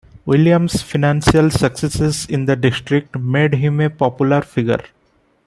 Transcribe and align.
Williams' 0.25 0.81
financial 0.81 1.51
successes 1.51 2.25
in 2.25 2.45
the 2.45 2.55
District 2.55 3.15
made 3.19 3.53
him 3.53 3.79
a 3.81 3.87
popular 3.91 4.41
figure. 4.41 4.83